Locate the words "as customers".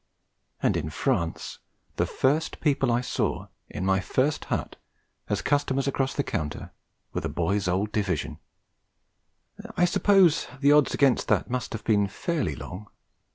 5.29-5.87